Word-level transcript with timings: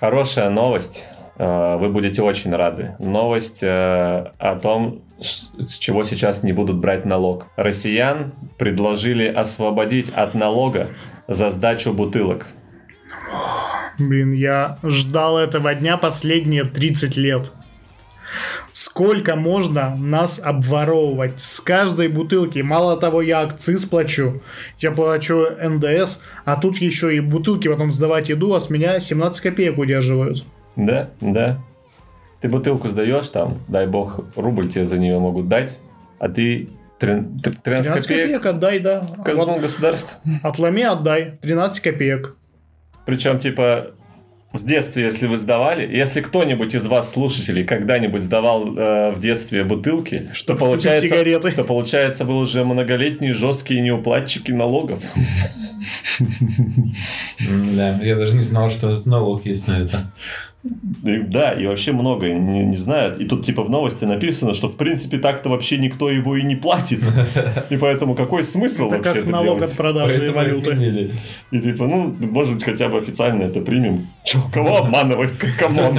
Хорошая 0.00 0.48
новость. 0.48 1.08
Э, 1.36 1.76
Вы 1.76 1.90
будете 1.90 2.22
очень 2.22 2.54
рады. 2.54 2.96
Новость 2.98 3.62
э, 3.62 3.68
о 4.38 4.56
том, 4.56 5.02
с 5.18 5.78
чего 5.78 6.04
сейчас 6.04 6.42
не 6.42 6.52
будут 6.52 6.78
брать 6.78 7.04
налог. 7.04 7.48
Россиян 7.56 8.32
предложили 8.56 9.26
освободить 9.26 10.08
от 10.08 10.34
налога 10.34 10.86
за 11.28 11.50
сдачу 11.50 11.92
бутылок. 11.92 12.46
Блин, 13.98 14.32
я 14.32 14.78
ждал 14.82 15.36
этого 15.36 15.74
дня 15.74 15.98
последние 15.98 16.64
30 16.64 17.18
лет. 17.18 17.52
Сколько 18.72 19.36
можно 19.36 19.96
нас 19.96 20.40
обворовывать 20.42 21.40
с 21.40 21.60
каждой 21.60 22.08
бутылки? 22.08 22.60
Мало 22.60 22.96
того, 22.96 23.20
я 23.20 23.40
акциз 23.40 23.84
плачу, 23.84 24.40
я 24.78 24.92
плачу 24.92 25.46
НДС, 25.60 26.20
а 26.44 26.56
тут 26.60 26.78
еще 26.78 27.14
и 27.14 27.20
бутылки 27.20 27.68
потом 27.68 27.90
сдавать 27.92 28.30
иду, 28.30 28.54
а 28.54 28.60
с 28.60 28.70
меня 28.70 29.00
17 29.00 29.42
копеек 29.42 29.78
удерживают. 29.78 30.44
Да, 30.76 31.10
да. 31.20 31.60
Ты 32.40 32.48
бутылку 32.48 32.88
сдаешь 32.88 33.28
там, 33.28 33.58
дай 33.68 33.86
бог, 33.86 34.20
рубль 34.36 34.68
тебе 34.68 34.84
за 34.84 34.98
нее 34.98 35.18
могут 35.18 35.48
дать, 35.48 35.76
а 36.18 36.28
ты 36.28 36.68
трин- 36.98 37.36
тр- 37.42 37.56
13 37.62 37.62
13 37.62 38.06
копеек 38.06 38.22
копеек 38.42 38.46
отдай, 38.46 38.78
да. 38.78 39.06
казну 39.24 39.58
государства. 39.58 40.20
Отломи, 40.42 40.82
отдай. 40.82 41.38
13 41.42 41.80
копеек. 41.80 42.36
Причем, 43.04 43.38
типа, 43.38 43.90
в 44.52 44.66
детстве, 44.66 45.04
если 45.04 45.28
вы 45.28 45.38
сдавали, 45.38 45.86
если 45.96 46.20
кто-нибудь 46.20 46.74
из 46.74 46.86
вас, 46.86 47.12
слушателей, 47.12 47.64
когда-нибудь 47.64 48.22
сдавал 48.22 48.76
э, 48.76 49.12
в 49.12 49.20
детстве 49.20 49.62
бутылки, 49.62 50.28
что 50.32 50.56
получается, 50.56 51.08
сигареты. 51.08 51.52
то 51.52 51.62
получается 51.62 52.24
вы 52.24 52.36
уже 52.36 52.64
многолетние 52.64 53.32
жесткие 53.32 53.80
неуплатчики 53.80 54.50
налогов. 54.50 55.04
Да, 56.18 57.98
я 58.02 58.16
даже 58.16 58.36
не 58.36 58.42
знал, 58.42 58.70
что 58.70 58.90
этот 58.90 59.06
налог 59.06 59.46
есть 59.46 59.66
на 59.68 59.78
это. 59.78 60.12
И 60.62 61.18
Да, 61.22 61.52
и 61.52 61.66
вообще 61.66 61.92
много 61.92 62.28
не, 62.28 62.64
не 62.64 62.76
знают. 62.76 63.18
И 63.18 63.24
тут 63.24 63.44
типа 63.44 63.62
в 63.62 63.70
новости 63.70 64.04
написано, 64.04 64.52
что 64.54 64.68
в 64.68 64.76
принципе 64.76 65.18
так-то 65.18 65.48
вообще 65.48 65.78
никто 65.78 66.10
его 66.10 66.36
и 66.36 66.42
не 66.42 66.54
платит. 66.56 67.00
И 67.70 67.76
поэтому 67.78 68.14
какой 68.14 68.42
смысл 68.42 68.88
Это 68.88 68.96
вообще 68.96 69.12
как 69.12 69.22
это 69.22 69.30
налог 69.32 69.58
делать? 69.58 69.70
от 69.70 69.76
продажи 69.76 70.18
Поэтому 70.18 70.30
и 70.30 70.34
валюты. 70.34 70.70
приняли. 70.70 71.12
И 71.50 71.60
типа, 71.60 71.86
ну, 71.86 72.14
может 72.20 72.54
быть, 72.54 72.64
хотя 72.64 72.88
бы 72.88 72.98
официально 72.98 73.44
это 73.44 73.60
примем. 73.62 74.08
Че, 74.24 74.38
кого 74.52 74.76
обманывать? 74.76 75.32
Come 75.58 75.81
on. 75.81 75.98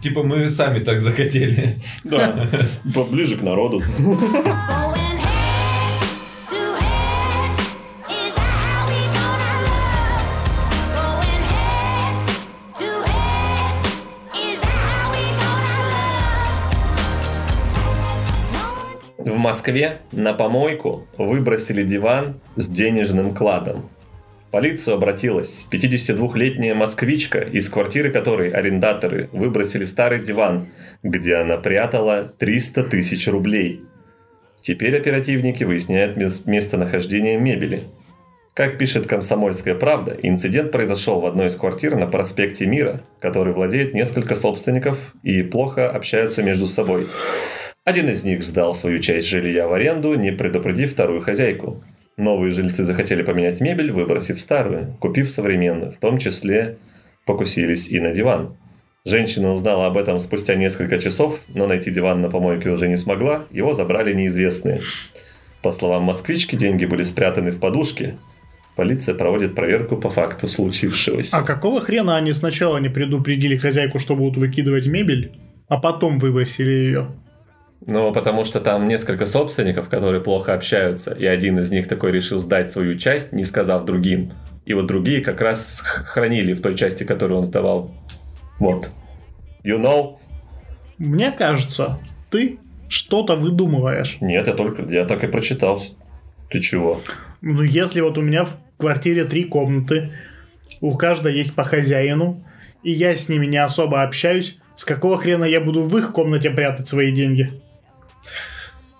Типа 0.00 0.22
мы 0.22 0.48
сами 0.50 0.80
так 0.80 1.00
захотели. 1.00 1.76
Да, 2.04 2.48
поближе 2.94 3.36
к 3.36 3.42
народу. 3.42 3.82
В 19.38 19.40
Москве 19.40 19.98
на 20.10 20.32
помойку 20.32 21.06
выбросили 21.16 21.84
диван 21.84 22.40
с 22.56 22.68
денежным 22.68 23.36
кладом. 23.36 23.88
В 24.48 24.50
полицию 24.50 24.96
обратилась 24.96 25.64
52-летняя 25.70 26.74
москвичка, 26.74 27.38
из 27.38 27.68
квартиры 27.68 28.10
которой 28.10 28.50
арендаторы 28.50 29.30
выбросили 29.30 29.84
старый 29.84 30.18
диван, 30.24 30.66
где 31.04 31.36
она 31.36 31.56
прятала 31.56 32.24
300 32.36 32.82
тысяч 32.82 33.28
рублей. 33.28 33.82
Теперь 34.60 34.96
оперативники 34.96 35.62
выясняют 35.62 36.16
мес- 36.16 36.44
местонахождение 36.44 37.38
мебели. 37.38 37.84
Как 38.54 38.76
пишет 38.76 39.06
«Комсомольская 39.06 39.76
правда», 39.76 40.16
инцидент 40.20 40.72
произошел 40.72 41.20
в 41.20 41.26
одной 41.26 41.46
из 41.46 41.54
квартир 41.54 41.94
на 41.94 42.08
проспекте 42.08 42.66
Мира, 42.66 43.02
который 43.20 43.52
владеет 43.52 43.94
несколько 43.94 44.34
собственников 44.34 44.98
и 45.22 45.44
плохо 45.44 45.88
общаются 45.88 46.42
между 46.42 46.66
собой. 46.66 47.06
Один 47.88 48.10
из 48.10 48.22
них 48.22 48.42
сдал 48.42 48.74
свою 48.74 48.98
часть 48.98 49.26
жилья 49.26 49.66
в 49.66 49.72
аренду, 49.72 50.14
не 50.14 50.30
предупредив 50.30 50.92
вторую 50.92 51.22
хозяйку. 51.22 51.82
Новые 52.18 52.50
жильцы 52.50 52.84
захотели 52.84 53.22
поменять 53.22 53.62
мебель, 53.62 53.92
выбросив 53.92 54.38
старую, 54.38 54.94
купив 55.00 55.30
современную, 55.30 55.92
в 55.92 55.96
том 55.96 56.18
числе 56.18 56.76
покусились 57.24 57.88
и 57.88 57.98
на 57.98 58.12
диван. 58.12 58.58
Женщина 59.06 59.54
узнала 59.54 59.86
об 59.86 59.96
этом 59.96 60.20
спустя 60.20 60.54
несколько 60.54 60.98
часов, 60.98 61.40
но 61.48 61.66
найти 61.66 61.90
диван 61.90 62.20
на 62.20 62.28
помойке 62.28 62.68
уже 62.68 62.88
не 62.88 62.98
смогла, 62.98 63.46
его 63.50 63.72
забрали 63.72 64.12
неизвестные. 64.12 64.82
По 65.62 65.70
словам 65.70 66.02
москвички, 66.02 66.56
деньги 66.56 66.84
были 66.84 67.04
спрятаны 67.04 67.52
в 67.52 67.58
подушке. 67.58 68.18
Полиция 68.76 69.14
проводит 69.14 69.54
проверку 69.54 69.96
по 69.96 70.10
факту 70.10 70.46
случившегося. 70.46 71.34
А 71.34 71.42
какого 71.42 71.80
хрена 71.80 72.18
они 72.18 72.34
сначала 72.34 72.76
не 72.76 72.90
предупредили 72.90 73.56
хозяйку, 73.56 73.98
что 73.98 74.14
будут 74.14 74.36
выкидывать 74.36 74.86
мебель, 74.86 75.32
а 75.68 75.78
потом 75.78 76.18
выбросили 76.18 76.70
ее? 76.70 77.08
Ну, 77.86 78.12
потому 78.12 78.44
что 78.44 78.60
там 78.60 78.88
несколько 78.88 79.24
собственников, 79.24 79.88
которые 79.88 80.20
плохо 80.20 80.52
общаются, 80.52 81.14
и 81.14 81.24
один 81.24 81.58
из 81.58 81.70
них 81.70 81.88
такой 81.88 82.10
решил 82.10 82.38
сдать 82.40 82.72
свою 82.72 82.96
часть, 82.96 83.32
не 83.32 83.44
сказав 83.44 83.84
другим. 83.84 84.32
И 84.66 84.74
вот 84.74 84.86
другие 84.86 85.22
как 85.22 85.40
раз 85.40 85.80
хранили 85.80 86.52
в 86.52 86.60
той 86.60 86.74
части, 86.74 87.04
которую 87.04 87.38
он 87.38 87.46
сдавал. 87.46 87.90
Вот. 88.58 88.90
You 89.64 89.80
know? 89.80 90.16
Мне 90.98 91.30
кажется, 91.30 91.98
ты 92.30 92.58
что-то 92.88 93.36
выдумываешь. 93.36 94.18
Нет, 94.20 94.46
я 94.46 94.54
только, 94.54 94.82
я 94.92 95.04
так 95.04 95.22
и 95.24 95.28
прочитал. 95.28 95.80
Ты 96.50 96.60
чего? 96.60 97.00
Ну, 97.40 97.62
если 97.62 98.00
вот 98.00 98.18
у 98.18 98.22
меня 98.22 98.44
в 98.44 98.56
квартире 98.76 99.24
три 99.24 99.44
комнаты, 99.44 100.10
у 100.80 100.96
каждой 100.96 101.34
есть 101.34 101.54
по 101.54 101.64
хозяину, 101.64 102.44
и 102.82 102.90
я 102.90 103.14
с 103.14 103.28
ними 103.28 103.46
не 103.46 103.58
особо 103.58 104.02
общаюсь, 104.02 104.58
с 104.74 104.84
какого 104.84 105.18
хрена 105.18 105.44
я 105.44 105.60
буду 105.60 105.82
в 105.82 105.96
их 105.96 106.12
комнате 106.12 106.50
прятать 106.50 106.88
свои 106.88 107.12
деньги? 107.12 107.52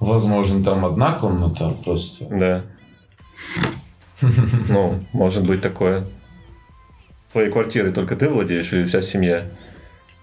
Возможно, 0.01 0.63
там 0.63 0.85
одна 0.85 1.13
комната 1.15 1.75
просто. 1.85 2.25
Да. 2.31 2.65
Ну, 4.69 5.01
может 5.13 5.47
быть 5.47 5.61
такое. 5.61 6.05
Твоей 7.31 7.51
квартирой 7.51 7.93
только 7.93 8.17
ты 8.17 8.29
владеешь 8.29 8.73
или 8.73 8.83
вся 8.83 9.01
семья? 9.01 9.47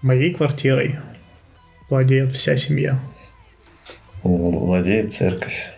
Моей 0.02 0.34
квартирой 0.34 0.98
владеет 1.88 2.36
вся 2.36 2.56
семья. 2.56 2.98
Владеет 4.22 5.12
церковь. 5.14 5.70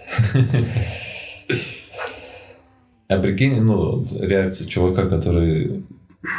А 3.08 3.19
прикинь, 3.19 3.60
ну, 3.62 4.06
реакция 4.20 4.66
чувака, 4.66 5.06
который 5.06 5.84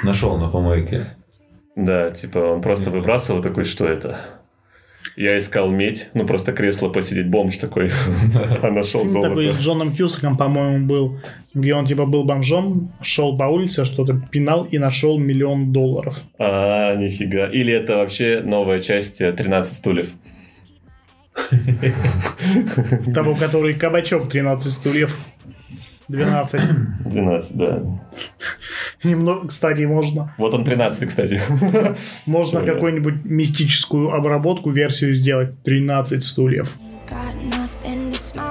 нашел 0.03 0.37
на 0.37 0.49
помойке. 0.49 1.15
Да, 1.75 2.09
типа 2.09 2.39
он 2.39 2.61
просто 2.61 2.91
выбрасывал 2.91 3.41
такой, 3.41 3.63
что 3.63 3.85
это? 3.85 4.19
Я 5.15 5.37
искал 5.37 5.69
медь, 5.69 6.09
ну 6.13 6.25
просто 6.25 6.53
кресло 6.53 6.89
посидеть, 6.89 7.27
бомж 7.27 7.57
такой, 7.57 7.91
а 8.61 8.71
нашел 8.71 9.01
Фильм 9.05 9.21
такой 9.21 9.45
золото. 9.45 9.61
с 9.61 9.65
Джоном 9.65 9.95
Кьюсаком, 9.95 10.37
по-моему, 10.37 10.85
был, 10.85 11.19
где 11.53 11.73
он 11.73 11.85
типа 11.85 12.05
был 12.05 12.23
бомжом, 12.23 12.93
шел 13.01 13.37
по 13.37 13.43
улице, 13.43 13.85
что-то 13.85 14.21
пинал 14.31 14.65
и 14.65 14.77
нашел 14.77 15.17
миллион 15.17 15.71
долларов. 15.71 16.21
А, 16.37 16.95
нифига. 16.95 17.47
Или 17.47 17.73
это 17.73 17.97
вообще 17.97 18.41
новая 18.43 18.79
часть 18.79 19.21
э, 19.21 19.31
13 19.33 19.73
стульев. 19.73 20.09
Того, 23.13 23.35
который 23.35 23.73
кабачок 23.73 24.29
13 24.29 24.71
стульев. 24.71 25.17
12. 26.09 26.61
12, 27.05 27.57
да. 27.57 27.83
Немного, 29.03 29.47
кстати, 29.47 29.81
можно. 29.83 30.33
Вот 30.37 30.53
он 30.53 30.63
13, 30.63 31.07
кстати. 31.07 31.41
Можно 32.25 32.65
какую-нибудь 32.65 33.23
мистическую 33.23 34.13
обработку, 34.13 34.71
версию 34.71 35.13
сделать. 35.13 35.61
13 35.63 36.21
стульев. 36.23 36.77
Got 37.09 37.35
nothing 37.49 38.11
to 38.11 38.19
smile 38.19 38.48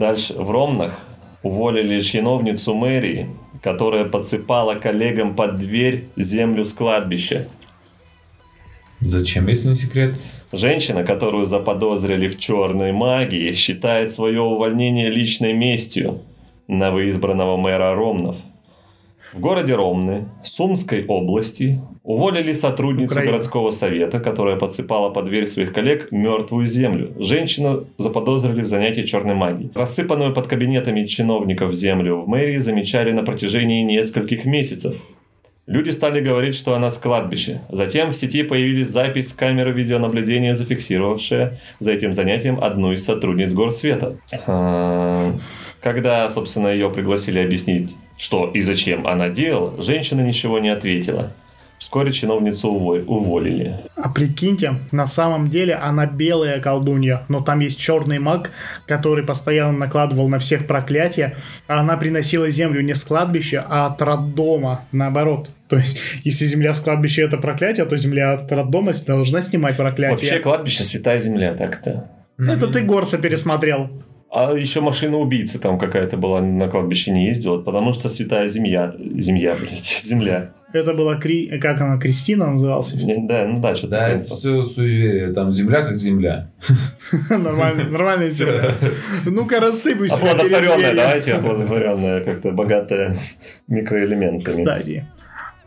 Дальше. 0.00 0.32
В 0.32 0.50
Ромнах 0.50 0.98
уволили 1.42 2.00
чиновницу 2.00 2.72
мэрии, 2.72 3.28
которая 3.62 4.06
подсыпала 4.06 4.76
коллегам 4.76 5.36
под 5.36 5.58
дверь 5.58 6.06
землю 6.16 6.64
с 6.64 6.72
кладбища. 6.72 7.48
Зачем, 9.00 9.46
если 9.48 9.68
не 9.68 9.74
секрет? 9.74 10.18
Женщина, 10.52 11.04
которую 11.04 11.44
заподозрили 11.44 12.28
в 12.28 12.38
черной 12.38 12.92
магии, 12.92 13.52
считает 13.52 14.10
свое 14.10 14.40
увольнение 14.40 15.10
личной 15.10 15.52
местью 15.52 16.22
новоизбранного 16.66 17.58
мэра 17.58 17.94
Ромнов. 17.94 18.36
В 19.32 19.38
городе 19.38 19.76
Ромны, 19.76 20.26
Сумской 20.42 21.04
области, 21.06 21.80
уволили 22.02 22.52
сотрудницу 22.52 23.12
Украина. 23.12 23.32
городского 23.32 23.70
совета, 23.70 24.18
которая 24.18 24.56
подсыпала 24.56 25.10
под 25.10 25.26
дверь 25.26 25.46
своих 25.46 25.72
коллег 25.72 26.08
мертвую 26.10 26.66
землю. 26.66 27.12
Женщину 27.18 27.86
заподозрили 27.96 28.62
в 28.62 28.66
занятии 28.66 29.02
черной 29.02 29.36
магией. 29.36 29.70
Рассыпанную 29.74 30.34
под 30.34 30.48
кабинетами 30.48 31.06
чиновников 31.06 31.74
землю 31.74 32.22
в 32.22 32.28
мэрии 32.28 32.58
замечали 32.58 33.12
на 33.12 33.22
протяжении 33.22 33.84
нескольких 33.84 34.44
месяцев. 34.44 34.96
Люди 35.68 35.90
стали 35.90 36.20
говорить, 36.20 36.56
что 36.56 36.74
она 36.74 36.90
с 36.90 36.98
кладбища. 36.98 37.60
Затем 37.70 38.10
в 38.10 38.16
сети 38.16 38.42
появились 38.42 38.88
запись 38.88 39.28
с 39.28 39.32
камеры 39.32 39.70
видеонаблюдения, 39.70 40.56
зафиксировавшая 40.56 41.60
за 41.78 41.92
этим 41.92 42.12
занятием 42.12 42.58
одну 42.60 42.90
из 42.90 43.04
сотрудниц 43.04 43.52
Горсвета. 43.52 44.16
А, 44.48 45.32
Когда, 45.80 46.28
собственно, 46.28 46.68
ее 46.68 46.90
пригласили 46.90 47.38
объяснить, 47.38 47.94
что 48.20 48.50
и 48.52 48.60
зачем 48.60 49.06
она 49.06 49.30
делала, 49.30 49.82
женщина 49.82 50.20
ничего 50.20 50.58
не 50.58 50.68
ответила. 50.68 51.32
Вскоре 51.78 52.12
чиновницу 52.12 52.70
уво- 52.70 53.02
уволили. 53.06 53.76
А 53.96 54.10
прикиньте, 54.10 54.74
на 54.92 55.06
самом 55.06 55.48
деле 55.48 55.74
она 55.74 56.04
белая 56.04 56.60
колдунья, 56.60 57.22
но 57.28 57.40
там 57.40 57.60
есть 57.60 57.80
черный 57.80 58.18
маг, 58.18 58.50
который 58.86 59.24
постоянно 59.24 59.78
накладывал 59.78 60.28
на 60.28 60.38
всех 60.38 60.66
проклятия, 60.66 61.38
а 61.66 61.80
она 61.80 61.96
приносила 61.96 62.50
землю 62.50 62.82
не 62.82 62.94
с 62.94 63.02
кладбища, 63.02 63.64
а 63.66 63.86
от 63.86 64.02
роддома, 64.02 64.84
наоборот. 64.92 65.48
То 65.68 65.78
есть, 65.78 65.98
если 66.22 66.44
земля 66.44 66.74
с 66.74 66.80
кладбища 66.80 67.22
это 67.22 67.38
проклятие, 67.38 67.86
то 67.86 67.96
земля 67.96 68.34
от 68.34 68.52
роддома 68.52 68.92
должна 69.06 69.40
снимать 69.40 69.78
проклятие. 69.78 70.10
Вообще 70.10 70.38
кладбище 70.40 70.84
святая 70.84 71.18
земля, 71.18 71.54
так-то. 71.54 72.10
Это 72.38 72.66
ты 72.66 72.82
горца 72.82 73.16
пересмотрел. 73.16 73.90
А 74.32 74.52
еще 74.54 74.80
машина 74.80 75.16
убийцы 75.18 75.58
там 75.58 75.76
какая-то 75.78 76.16
была 76.16 76.40
на 76.40 76.68
кладбище 76.68 77.10
не 77.10 77.26
ездила, 77.28 77.60
потому 77.60 77.92
что 77.92 78.08
святая 78.08 78.46
земля, 78.46 78.94
земля, 79.16 79.56
блядь, 79.60 79.84
земля. 80.04 80.52
Это 80.72 80.94
была 80.94 81.16
Кри... 81.16 81.58
как 81.58 81.80
она, 81.80 81.98
Кристина 81.98 82.46
назывался? 82.46 82.96
Не- 82.96 83.26
Да, 83.26 83.44
ну 83.44 83.60
да, 83.60 83.74
что-то 83.74 83.94
Да, 83.94 84.08
это 84.08 84.24
все 84.24 84.62
суеверие. 84.62 85.32
Там 85.32 85.52
земля 85.52 85.82
как 85.82 85.98
земля. 85.98 86.48
Нормально 87.30 88.28
все. 88.30 88.72
Ну-ка 89.26 89.58
рассыпайся. 89.58 90.14
Оплодотворенная, 90.14 90.94
давайте 90.94 91.34
оплодотворенная, 91.34 92.20
как-то 92.20 92.52
богатая 92.52 93.16
микроэлементами. 93.66 94.44
Кстати, 94.62 95.06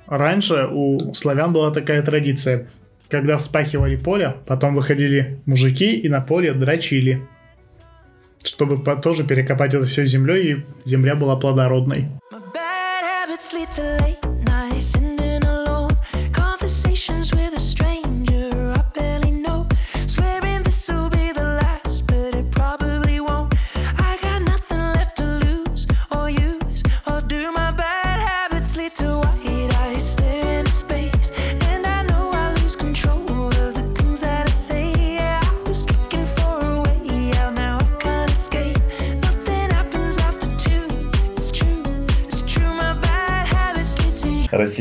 раньше 0.07 0.69
у 0.71 1.13
славян 1.13 1.51
была 1.51 1.71
такая 1.71 2.01
традиция. 2.01 2.69
Когда 3.09 3.37
вспахивали 3.37 3.97
поле, 3.97 4.35
потом 4.47 4.73
выходили 4.73 5.41
мужики 5.45 5.97
и 5.97 6.07
на 6.07 6.21
поле 6.21 6.53
дрочили. 6.53 7.27
Чтобы 8.43 8.83
тоже 9.01 9.25
перекопать 9.25 9.73
это 9.73 9.85
все 9.85 10.05
землей, 10.05 10.53
и 10.53 10.65
земля 10.85 11.15
была 11.15 11.35
плодородной. 11.35 12.09
My 12.31 12.39
bad 12.53 14.22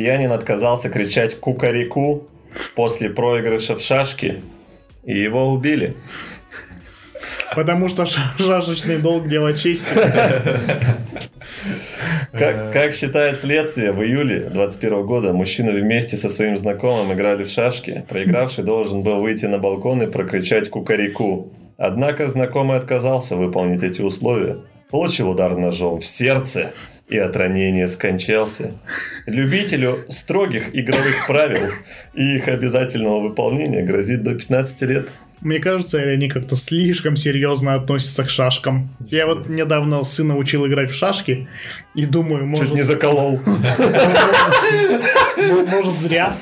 Россиянин 0.03 0.33
отказался 0.33 0.89
кричать 0.89 1.39
кукареку 1.39 2.27
после 2.75 3.09
проигрыша 3.09 3.77
в 3.77 3.81
шашки, 3.81 4.43
и 5.05 5.17
его 5.17 5.49
убили. 5.49 5.97
Потому 7.55 7.87
что 7.87 8.05
шашечный 8.05 8.99
долг 8.99 9.29
дело 9.29 9.57
чести. 9.57 9.87
Как, 12.33 12.73
как 12.73 12.95
считает 12.95 13.39
следствие, 13.39 13.93
в 13.93 14.03
июле 14.03 14.49
21 14.49 15.07
года 15.07 15.33
мужчины 15.33 15.73
вместе 15.73 16.17
со 16.17 16.31
своим 16.31 16.57
знакомым 16.57 17.13
играли 17.13 17.45
в 17.45 17.49
шашки. 17.49 18.05
Проигравший 18.09 18.65
должен 18.65 19.03
был 19.03 19.19
выйти 19.19 19.47
на 19.47 19.59
балкон 19.59 20.03
и 20.03 20.11
прокричать 20.11 20.71
кукареку. 20.71 21.53
Однако 21.77 22.29
знакомый 22.29 22.79
отказался 22.79 23.37
выполнить 23.37 23.83
эти 23.83 24.01
условия. 24.01 24.63
Получил 24.91 25.31
удар 25.31 25.57
ножом 25.57 26.01
в 26.01 26.07
сердце 26.07 26.73
и 27.13 27.19
от 27.19 27.37
ранения 27.37 27.87
скончался. 27.87 28.73
Любителю 29.27 29.99
строгих 30.09 30.75
игровых 30.75 31.27
правил 31.27 31.71
и 32.15 32.37
их 32.37 32.49
обязательного 32.49 33.21
выполнения 33.21 33.83
грозит 33.83 34.23
до 34.23 34.35
15 34.35 34.83
лет. 34.83 35.09
Мне 35.43 35.59
кажется, 35.59 35.99
они 35.99 36.29
как-то 36.29 36.55
слишком 36.55 37.17
серьезно 37.17 37.75
относятся 37.75 38.23
к 38.23 38.31
шашкам. 38.31 38.89
Я 39.01 39.27
вот 39.27 39.49
недавно 39.49 40.05
сына 40.05 40.37
учил 40.37 40.67
играть 40.69 40.91
в 40.91 40.95
шашки, 40.95 41.49
и 41.97 42.07
думаю, 42.07 42.47
может, 42.47 42.69
Чуть 42.69 42.77
не 42.77 42.83
заколол. 42.83 43.41
может 45.71 45.99
зря. 45.99 46.37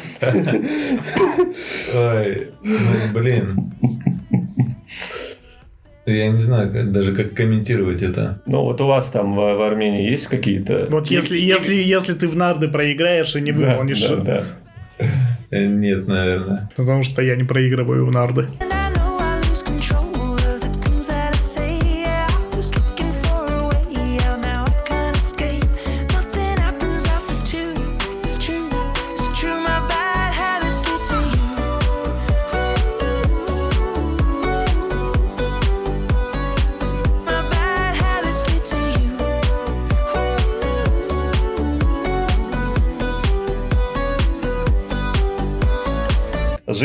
Ой, 1.95 2.51
ну, 2.63 2.79
блин. 3.15 3.57
Я 6.07 6.29
не 6.31 6.41
знаю, 6.41 6.73
как- 6.73 6.91
даже 6.91 7.15
как 7.15 7.35
комментировать 7.35 8.03
это. 8.03 8.41
Ну 8.47 8.63
вот 8.63 8.81
у 8.81 8.87
вас 8.87 9.11
там 9.11 9.35
в, 9.35 9.37
в 9.37 9.63
Армении 9.63 10.11
есть 10.11 10.27
какие-то... 10.29 10.87
Вот 10.91 11.09
если, 11.11 11.39
и- 11.39 11.45
если, 11.45 11.75
если 11.75 12.15
ты 12.15 12.27
в 12.29 12.37
нарды 12.37 12.69
проиграешь 12.69 13.37
и 13.37 13.41
не 13.41 13.53
Да, 13.53 13.59
выполнишь, 13.59 14.03
да, 14.03 14.17
да. 14.17 14.43
Э, 15.51 15.67
Нет, 15.67 16.07
наверное. 16.09 16.71
потому 16.77 17.03
что 17.03 17.23
я 17.23 17.37
не 17.37 17.45
проигрываю 17.45 18.07
в 18.07 18.13
нарды. 18.13 18.47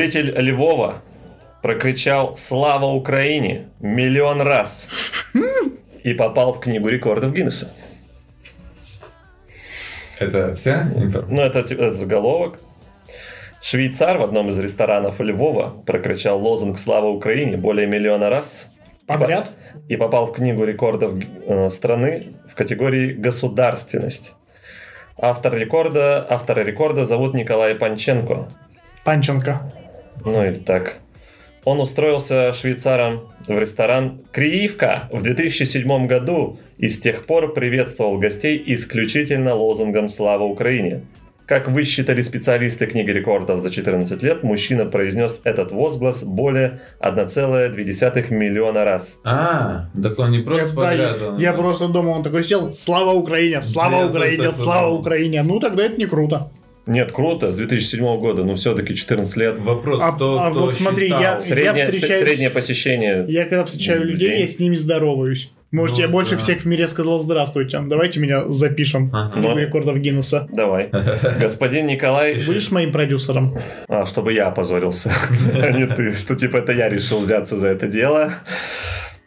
Житель 0.05 0.35
Львова 0.39 1.01
прокричал 1.63 2.37
«Слава 2.37 2.85
Украине!» 2.85 3.69
миллион 3.79 4.39
раз 4.39 4.87
и 6.03 6.13
попал 6.13 6.53
в 6.53 6.59
книгу 6.59 6.89
рекордов 6.89 7.33
Гиннесса. 7.33 7.71
Это 10.19 10.53
вся 10.53 10.83
информация? 10.95 11.35
Ну, 11.35 11.41
это, 11.41 11.63
ти- 11.63 11.73
это 11.73 11.95
заголовок. 11.95 12.59
Швейцар 13.63 14.19
в 14.19 14.21
одном 14.23 14.49
из 14.49 14.59
ресторанов 14.59 15.19
Львова 15.19 15.75
прокричал 15.87 16.39
лозунг 16.39 16.77
«Слава 16.77 17.07
Украине!» 17.07 17.57
более 17.57 17.87
миллиона 17.87 18.29
раз 18.29 18.71
Подряд? 19.07 19.53
и 19.89 19.95
попал 19.95 20.27
в 20.27 20.33
книгу 20.33 20.65
рекордов 20.65 21.15
э, 21.47 21.69
страны 21.71 22.27
в 22.47 22.53
категории 22.53 23.11
«Государственность». 23.11 24.35
Автор 25.17 25.55
рекорда, 25.55 26.23
автора 26.29 26.61
рекорда 26.61 27.05
зовут 27.05 27.33
Николай 27.33 27.73
Панченко. 27.73 28.49
Панченко. 29.03 29.73
Ну 30.23 30.45
или 30.45 30.55
так. 30.55 30.97
Он 31.63 31.79
устроился 31.79 32.53
швейцаром 32.53 33.31
в 33.47 33.57
ресторан 33.57 34.21
«Криивка» 34.31 35.09
в 35.11 35.21
2007 35.23 36.05
году 36.07 36.59
и 36.77 36.87
с 36.89 36.99
тех 36.99 37.25
пор 37.25 37.53
приветствовал 37.53 38.19
гостей 38.19 38.61
исключительно 38.67 39.55
лозунгом 39.55 40.07
«Слава 40.07 40.43
Украине». 40.43 41.01
Как 41.47 41.67
высчитали 41.67 42.21
специалисты 42.21 42.87
книги 42.87 43.11
рекордов 43.11 43.59
за 43.61 43.69
14 43.69 44.23
лет, 44.23 44.41
мужчина 44.43 44.85
произнес 44.85 45.41
этот 45.43 45.71
возглас 45.71 46.23
более 46.23 46.81
1,2 46.99 48.31
миллиона 48.33 48.83
раз. 48.83 49.19
А, 49.23 49.89
так 50.01 50.17
он 50.19 50.31
не 50.31 50.39
Я, 50.39 50.43
просто 50.43 50.69
да, 50.75 50.81
подряд. 50.81 51.17
я- 51.21 51.27
он- 51.27 51.37
я 51.39 51.53
просто 51.53 51.87
думал, 51.87 52.13
он 52.13 52.23
такой 52.23 52.43
сел, 52.43 52.73
слава 52.73 53.11
Украине, 53.13 53.61
слава 53.61 53.97
Я 53.99 54.07
Украине, 54.07 54.51
слава. 54.53 54.89
Украине. 54.93 55.43
Ну 55.43 55.59
тогда 55.59 55.83
это 55.85 55.97
не 55.97 56.05
круто. 56.07 56.49
Нет, 56.87 57.11
круто, 57.11 57.49
с 57.49 57.55
2007 57.55 58.17
года, 58.19 58.43
но 58.43 58.55
все-таки 58.55 58.93
14 58.95 59.35
лет. 59.37 59.57
Вопрос, 59.57 60.01
А- 60.03 60.11
кто, 60.11 60.39
а 60.41 60.51
кто 60.51 60.61
вот 60.65 60.75
смотри, 60.75 61.05
считал? 61.07 61.21
я- 61.21 61.41
Среднее, 61.41 61.87
встречаюсь- 61.91 62.19
среднее 62.27 62.49
посещение. 62.51 63.25
Я 63.27 63.45
когда 63.45 63.65
встречаю 63.65 64.01
Людей. 64.01 64.13
людей, 64.29 64.39
я 64.41 64.47
с 64.47 64.59
ними 64.59 64.75
здороваюсь. 64.75 65.51
Может, 65.71 65.97
Ну, 65.97 66.03
я 66.03 66.07
больше 66.09 66.33
да. 66.35 66.37
всех 66.37 66.61
в 66.61 66.65
мире 66.65 66.87
сказал 66.87 67.19
здравствуйте. 67.19 67.79
Давайте 67.79 68.19
меня 68.19 68.49
запишем 68.49 69.09
Ага. 69.11 69.29
в 69.29 69.33
книгу 69.33 69.49
Ну. 69.49 69.57
рекордов 69.57 69.97
Гиннесса. 69.97 70.47
Давай. 70.53 70.89
Господин 71.39 71.87
Николай 71.87 72.35
Будешь 72.45 72.71
моим 72.71 72.91
продюсером? 72.91 73.57
А, 73.89 74.05
чтобы 74.05 74.31
я 74.33 74.47
опозорился, 74.47 75.11
а 75.61 75.71
не 75.71 75.87
ты. 75.87 76.13
Что 76.13 76.35
типа 76.35 76.57
это 76.57 76.71
я 76.71 76.87
решил 76.87 77.19
взяться 77.19 77.57
за 77.57 77.69
это 77.69 77.87
дело. 77.87 78.31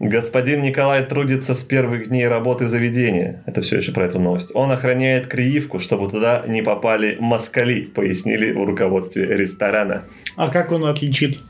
Господин 0.00 0.62
Николай 0.62 1.04
трудится 1.04 1.54
с 1.54 1.64
первых 1.64 2.08
дней 2.08 2.28
работы 2.28 2.68
заведения. 2.68 3.42
Это 3.46 3.62
все 3.62 3.78
еще 3.78 3.90
про 3.90 4.06
эту 4.06 4.20
новость. 4.20 4.50
Он 4.54 4.70
охраняет 4.70 5.26
Криивку, 5.26 5.80
чтобы 5.80 6.08
туда 6.08 6.44
не 6.46 6.62
попали 6.62 7.16
москали, 7.18 7.80
пояснили 7.82 8.52
в 8.52 8.64
руководстве 8.64 9.24
ресторана. 9.24 10.04
А 10.36 10.50
как 10.50 10.70
он 10.70 10.84
отличит? 10.84 11.40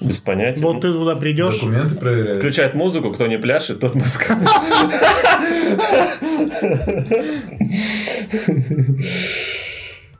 Без 0.00 0.20
понятия. 0.20 0.62
Вот 0.62 0.80
ты 0.80 0.92
туда 0.92 1.16
придешь, 1.16 1.58
Документы 1.58 1.96
проверяют. 1.96 2.38
Включает 2.38 2.74
музыку, 2.74 3.10
кто 3.12 3.26
не 3.26 3.36
пляшет, 3.36 3.80
тот 3.80 3.96
москаль. 3.96 4.38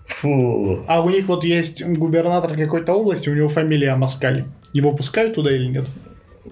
Фу. 0.07 0.85
а 0.89 1.01
у 1.03 1.11
них 1.11 1.27
вот 1.27 1.45
есть 1.45 1.85
губернатор 1.85 2.57
какой-то 2.57 2.93
области, 2.93 3.29
у 3.29 3.35
него 3.35 3.49
фамилия 3.49 3.95
Москаль. 3.95 4.47
Его 4.73 4.91
пускают 4.93 5.35
туда 5.35 5.53
или 5.55 5.67
нет? 5.67 5.87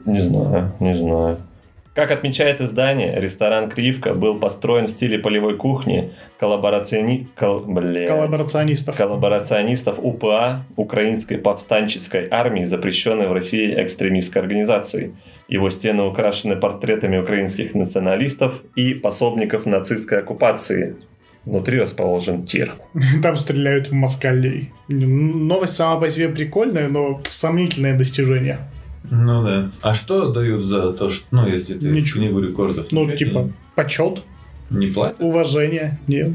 Не 0.04 0.20
знаю, 0.20 0.72
не 0.80 0.94
знаю. 0.94 1.38
Как 1.96 2.10
отмечает 2.10 2.60
издание, 2.60 3.18
ресторан 3.18 3.70
Кривка 3.70 4.12
был 4.12 4.38
построен 4.38 4.86
в 4.86 4.90
стиле 4.90 5.18
полевой 5.18 5.56
кухни 5.56 6.12
коллаборациони... 6.38 7.26
кол- 7.34 7.60
блядь. 7.60 8.08
Коллаборационистов. 8.08 8.96
коллаборационистов 8.98 9.98
УПА, 9.98 10.66
Украинской 10.76 11.36
повстанческой 11.36 12.28
армии, 12.30 12.64
запрещенной 12.64 13.28
в 13.28 13.32
России 13.32 13.82
экстремистской 13.82 14.42
организацией. 14.42 15.14
Его 15.48 15.70
стены 15.70 16.02
украшены 16.02 16.56
портретами 16.56 17.16
украинских 17.16 17.74
националистов 17.74 18.62
и 18.74 18.92
пособников 18.92 19.64
нацистской 19.64 20.18
оккупации. 20.18 20.96
Внутри 21.46 21.80
расположен 21.80 22.44
тир. 22.44 22.74
Там 23.22 23.36
стреляют 23.38 23.88
в 23.88 23.92
москалей. 23.92 24.70
Новость 24.88 25.76
сама 25.76 25.98
по 25.98 26.10
себе 26.10 26.28
прикольная, 26.28 26.88
но 26.88 27.22
сомнительное 27.30 27.96
достижение. 27.96 28.58
Ну 29.10 29.44
да. 29.44 29.70
А 29.82 29.94
что 29.94 30.30
дают 30.32 30.64
за 30.64 30.92
то, 30.92 31.08
что, 31.08 31.24
ну, 31.30 31.46
если 31.46 31.74
ты 31.74 31.86
Ничего. 31.86 32.20
книгу 32.20 32.40
рекордов? 32.40 32.86
Ну, 32.92 33.04
ничего 33.04 33.16
типа, 33.16 33.50
почет, 33.74 34.22
Не, 34.70 34.86
не 34.86 34.92
платят? 34.92 35.16
уважение. 35.20 35.98
Нет. 36.06 36.32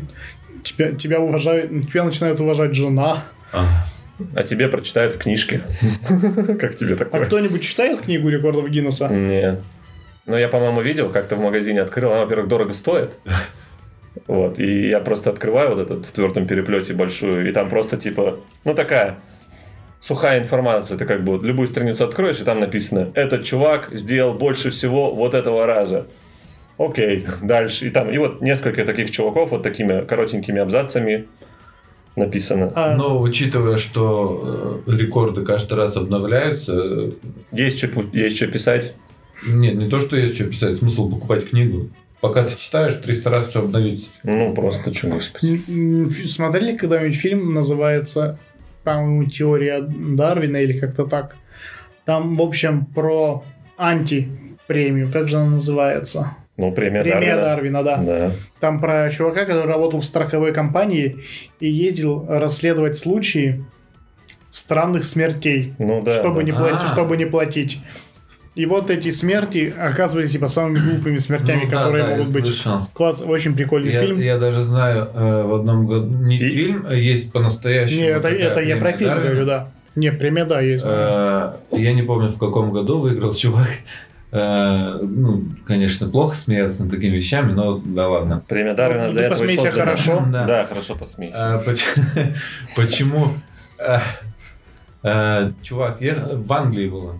Тебя, 0.64 0.92
тебя 0.94 1.20
уважают, 1.20 1.72
тебя 1.90 2.04
начинает 2.04 2.40
уважать 2.40 2.76
жена. 2.76 3.24
А, 3.52 3.66
А 4.36 4.44
тебе 4.44 4.68
прочитают 4.68 5.16
в 5.16 5.18
книжке. 5.18 5.62
Как 6.60 6.76
тебе 6.76 6.94
А 6.94 6.98
такое? 6.98 7.26
кто-нибудь 7.26 7.62
читает 7.64 8.02
книгу 8.02 8.30
рекордов 8.30 8.70
Гиннесса? 8.70 9.08
Нет. 9.08 9.62
Ну, 10.28 10.38
я, 10.38 10.48
по-моему, 10.48 10.82
видел, 10.82 11.10
как-то 11.10 11.36
в 11.36 11.40
магазине 11.40 11.82
открыл. 11.82 12.12
Она, 12.12 12.22
во-первых, 12.24 12.48
дорого 12.48 12.74
стоит. 12.74 13.18
Вот, 14.28 14.60
и 14.60 14.90
я 14.90 15.00
просто 15.00 15.30
открываю 15.30 15.74
вот 15.76 15.80
этот 15.80 16.06
в 16.06 16.12
твердом 16.12 16.46
переплете 16.46 16.94
большую, 16.94 17.48
и 17.50 17.54
там 17.54 17.70
просто 17.70 17.96
типа, 17.96 18.42
ну 18.66 18.74
такая 18.76 19.20
сухая 20.02 20.40
информация. 20.40 20.98
Ты 20.98 21.06
как 21.06 21.24
бы 21.24 21.34
вот 21.34 21.44
любую 21.44 21.68
страницу 21.70 22.04
откроешь, 22.04 22.42
и 22.42 22.44
там 22.44 22.60
написано, 22.60 23.12
этот 23.14 23.44
чувак 23.46 23.90
сделал 23.94 24.34
больше 24.34 24.70
всего 24.72 25.16
вот 25.16 25.34
этого 25.34 25.66
раза. 25.66 26.08
Окей, 26.78 27.26
дальше. 27.42 27.88
И 27.88 27.90
там, 27.92 28.10
и 28.10 28.18
вот 28.18 28.42
несколько 28.42 28.84
таких 28.84 29.12
чуваков 29.12 29.52
вот 29.52 29.64
такими 29.64 30.04
коротенькими 30.04 30.60
абзацами 30.60 31.28
написано. 32.18 32.74
А, 32.76 32.96
Но 32.98 33.22
учитывая, 33.22 33.78
что 33.78 34.82
э, 34.86 34.92
рекорды 34.92 35.46
каждый 35.46 35.76
раз 35.76 35.96
обновляются, 35.96 36.74
э, 36.74 37.12
Есть 37.54 37.78
что, 37.78 38.02
есть 38.12 38.36
что 38.36 38.48
писать? 38.48 38.96
нет, 39.48 39.76
не 39.76 39.90
то, 39.90 40.00
что 40.00 40.18
есть 40.18 40.36
что 40.36 40.44
писать, 40.46 40.76
смысл 40.76 41.10
покупать 41.10 41.50
книгу. 41.50 41.90
Пока 42.20 42.44
ты 42.44 42.56
читаешь, 42.56 42.96
300 42.96 43.30
раз 43.32 43.50
все 43.50 43.60
обновится. 43.62 44.06
Ну, 44.24 44.54
просто 44.54 44.94
что, 44.94 45.08
господи. 45.08 45.60
Смотрели 46.28 46.76
когда-нибудь 46.76 47.16
фильм, 47.16 47.54
называется, 47.56 48.38
по-моему, 48.84 49.26
«Теория 49.26 49.82
Дарвина» 49.82 50.58
или 50.58 50.80
как-то 50.80 51.06
так. 51.06 51.36
Там, 52.06 52.34
в 52.34 52.42
общем, 52.42 52.86
про 52.86 53.44
антипремию. 53.78 55.12
Как 55.12 55.28
же 55.28 55.38
она 55.38 55.52
называется? 55.52 56.36
Ну, 56.58 56.72
премия, 56.72 57.02
Премия 57.02 57.36
Дарвина. 57.36 57.84
Дарвина, 57.84 57.84
да. 57.84 57.98
Да. 57.98 58.32
Там 58.60 58.80
про 58.80 59.10
чувака, 59.10 59.46
который 59.46 59.68
работал 59.68 60.00
в 60.02 60.06
страховой 60.06 60.54
компании 60.54 61.24
и 61.60 61.68
ездил 61.70 62.26
расследовать 62.28 62.98
случаи 62.98 63.64
странных 64.50 65.06
смертей, 65.06 65.74
Ну 65.80 66.02
да. 66.04 66.14
чтобы, 66.14 66.42
да. 66.42 66.44
не 66.44 66.52
платить, 66.52 66.82
А. 66.84 66.88
чтобы 66.88 67.18
не 67.18 67.26
платить. 67.26 67.80
И 68.54 68.66
вот 68.66 68.90
эти 68.90 69.10
смерти 69.12 69.74
оказывались 69.78 70.32
типа 70.32 70.48
самыми 70.50 70.80
глупыми 70.80 71.18
смертями, 71.18 71.64
Ну 71.66 71.70
да, 71.72 71.78
которые 71.78 72.04
да, 72.04 72.10
могут 72.12 72.34
быть. 72.34 72.46
слышал. 72.46 72.80
Класс, 72.94 73.22
очень 73.26 73.56
прикольный 73.56 73.94
Я, 73.94 74.02
фильм. 74.02 74.20
я 74.20 74.38
даже 74.38 74.62
знаю, 74.62 75.10
э, 75.14 75.44
в 75.44 75.54
одном 75.56 75.88
году 75.88 76.08
не 76.26 76.38
Фи- 76.38 76.50
фильм, 76.50 76.86
а 76.90 76.94
есть 76.94 77.32
по-настоящему. 77.32 78.02
Не, 78.02 78.08
это, 78.08 78.22
такая 78.24 78.38
это 78.40 78.60
я 78.62 78.76
про 78.78 78.92
фильм 78.92 79.10
Дарвина. 79.12 79.30
говорю, 79.30 79.46
да. 79.46 79.72
Не, 79.96 80.12
премия, 80.12 80.44
да, 80.46 80.60
есть. 80.60 80.84
Э, 80.88 81.54
Я 81.72 81.94
не 81.94 82.02
помню, 82.04 82.28
в 82.30 82.38
каком 82.40 82.72
году 82.72 83.00
выиграл 83.00 83.34
чувак. 83.42 83.70
Э, 84.34 85.00
Ну, 85.02 85.46
конечно, 85.66 86.10
плохо 86.10 86.36
смеяться 86.36 86.84
над 86.84 86.92
такими 86.94 87.16
вещами, 87.16 87.54
но 87.54 87.78
да 87.78 88.10
ладно. 88.10 88.44
Премия 88.50 88.74
Дарвина 88.74 89.08
Ну, 89.08 89.12
для 89.14 89.22
ты 89.22 89.26
этого 89.28 89.38
и 89.38 89.48
посмейся 89.48 89.64
создана. 89.64 89.86
хорошо. 89.86 90.24
Да. 90.32 90.44
Да, 90.46 90.66
хорошо 90.66 90.96
посмейся. 90.96 91.62
Поч- 91.66 91.86
Почему? 92.76 93.28
э, 93.80 93.98
э, 95.04 95.52
Чувак, 95.62 96.02
я 96.02 96.16
в 96.34 96.52
Англии 96.54 96.90
было. 96.90 97.20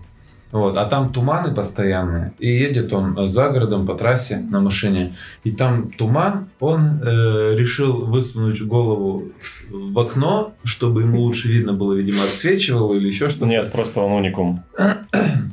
Вот, 0.52 0.76
а 0.76 0.84
там 0.84 1.12
туманы 1.12 1.54
постоянные. 1.54 2.34
И 2.38 2.48
едет 2.48 2.92
он 2.92 3.26
за 3.26 3.48
городом 3.48 3.86
по 3.86 3.94
трассе 3.94 4.36
на 4.50 4.60
машине. 4.60 5.16
И 5.44 5.50
там 5.50 5.90
туман. 5.92 6.50
Он 6.60 7.00
э, 7.02 7.56
решил 7.56 8.04
высунуть 8.04 8.62
голову 8.62 9.30
в 9.70 9.98
окно, 9.98 10.52
чтобы 10.64 11.02
ему 11.02 11.20
лучше 11.20 11.48
видно 11.48 11.72
было, 11.72 11.94
видимо, 11.94 12.22
отсвечивало 12.22 12.94
или 12.94 13.08
еще 13.08 13.30
что-то. 13.30 13.46
Нет, 13.46 13.72
просто 13.72 14.00
он 14.00 14.12
уникум. 14.12 14.62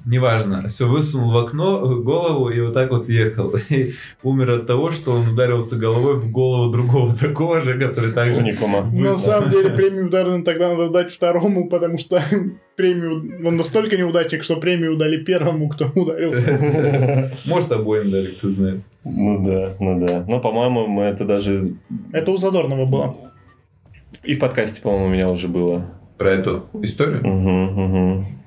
Неважно. 0.09 0.67
Все, 0.67 0.87
высунул 0.87 1.29
в 1.29 1.37
окно 1.37 1.81
э, 1.83 2.01
голову 2.01 2.49
и 2.49 2.59
вот 2.61 2.73
так 2.73 2.89
вот 2.89 3.07
ехал. 3.09 3.53
И 3.69 3.93
умер 4.23 4.49
от 4.51 4.67
того, 4.67 4.91
что 4.91 5.11
он 5.11 5.27
ударился 5.29 5.75
головой 5.75 6.15
в 6.15 6.31
голову 6.31 6.71
другого 6.71 7.15
такого 7.19 7.61
же, 7.61 7.79
который 7.79 8.11
также... 8.11 8.39
Уникума. 8.39 8.89
На 8.91 9.15
самом 9.15 9.49
деле 9.51 9.69
премию 9.69 10.09
Дарвина 10.09 10.43
тогда 10.43 10.69
надо 10.69 10.89
дать 10.89 11.11
второму, 11.11 11.69
потому 11.69 11.99
что 11.99 12.23
премию... 12.75 13.45
Он 13.45 13.55
настолько 13.55 13.97
неудачник, 13.97 14.43
что 14.43 14.55
премию 14.55 14.97
дали 14.97 15.23
первому, 15.23 15.69
кто 15.69 15.91
ударился. 15.93 17.29
Может, 17.45 17.71
обоим 17.71 18.09
дали, 18.09 18.31
кто 18.31 18.49
знает. 18.49 18.81
Ну 19.03 19.45
да, 19.45 19.75
ну 19.79 20.07
да. 20.07 20.25
Но, 20.27 20.39
по-моему, 20.39 20.87
мы 20.87 21.03
это 21.03 21.23
даже... 21.23 21.75
Это 22.11 22.31
у 22.31 22.37
Задорнова 22.37 22.85
было. 22.85 23.15
И 24.23 24.33
в 24.33 24.39
подкасте, 24.39 24.81
по-моему, 24.81 25.05
у 25.05 25.09
меня 25.09 25.29
уже 25.29 25.47
было. 25.47 25.85
Про 26.17 26.31
эту 26.31 26.65
историю? 26.81 27.21
Мгм, 27.25 27.83
мгм. 27.83 28.38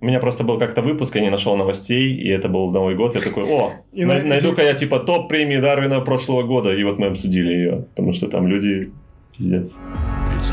У 0.00 0.06
меня 0.06 0.20
просто 0.20 0.44
был 0.44 0.58
как-то 0.58 0.82
выпуск, 0.82 1.16
я 1.16 1.22
не 1.22 1.30
нашел 1.30 1.56
новостей, 1.56 2.12
и 2.14 2.28
это 2.28 2.48
был 2.48 2.70
Новый 2.70 2.94
год. 2.94 3.14
Я 3.14 3.20
такой, 3.20 3.44
о, 3.44 3.72
И 3.92 4.04
най- 4.04 4.22
на- 4.22 4.28
найду-ка 4.28 4.62
я 4.62 4.74
типа 4.74 4.98
топ 5.00 5.28
премии 5.28 5.56
Дарвина 5.56 6.00
прошлого 6.00 6.42
года. 6.44 6.74
И 6.74 6.84
вот 6.84 6.98
мы 6.98 7.06
обсудили 7.08 7.48
ее, 7.52 7.84
потому 7.94 8.12
что 8.12 8.28
там 8.28 8.46
люди 8.46 8.90
пиздец. 9.36 9.78
It's 10.36 10.52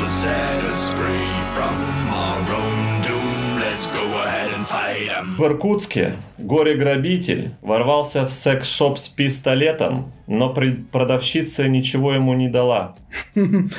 will 0.00 0.08
set 0.08 0.64
us 0.72 0.92
free 0.92 1.32
from 1.54 1.76
our 2.08 2.40
own 2.60 3.02
doom. 3.02 3.60
Let's 3.60 3.84
go 3.92 4.04
ahead 4.24 4.50
and 4.54 4.66
fight 4.66 5.08
'em. 5.08 5.36
В 5.36 5.44
Иркутске 5.44 6.16
горе-грабитель 6.38 7.50
ворвался 7.60 8.24
в 8.26 8.32
секс-шоп 8.32 8.98
с 8.98 9.08
пистолетом, 9.08 10.12
но 10.26 10.54
продавщица 10.92 11.68
ничего 11.68 12.14
ему 12.14 12.32
не 12.34 12.48
дала. 12.48 12.96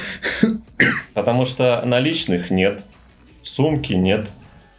Потому 1.13 1.45
что 1.45 1.81
наличных 1.85 2.51
нет, 2.51 2.85
сумки 3.41 3.93
нет, 3.93 4.29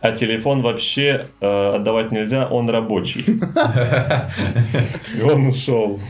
а 0.03 0.11
телефон 0.11 0.63
вообще 0.63 1.27
э, 1.41 1.75
отдавать 1.77 2.11
нельзя, 2.11 2.47
он 2.49 2.69
рабочий. 2.69 3.25
И 5.17 5.23
он 5.23 5.47
ушел. 5.47 6.01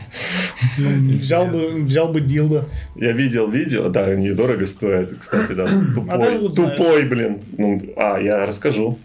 Взял 0.77 1.45
бы, 1.45 1.83
взял 1.83 2.07
бы 2.07 2.19
Дилда. 2.19 2.65
Я 2.95 3.11
видел 3.11 3.47
видео, 3.47 3.89
да, 3.89 4.05
они 4.05 4.31
дорого 4.31 4.65
стоят, 4.65 5.13
кстати, 5.19 5.53
да, 5.53 5.65
А 6.09 6.17
тупой, 6.17 6.51
знаю. 6.51 6.75
тупой, 6.75 7.05
блин. 7.05 7.41
Ну, 7.55 7.81
а, 7.95 8.19
я 8.19 8.45
расскажу. 8.47 8.97